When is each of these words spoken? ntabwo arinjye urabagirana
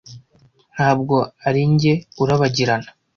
ntabwo 0.75 1.15
arinjye 1.47 1.91
urabagirana 2.23 2.89